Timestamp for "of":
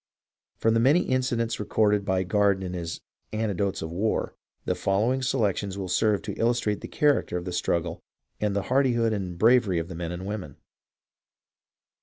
3.83-3.91, 7.37-7.45, 9.77-9.89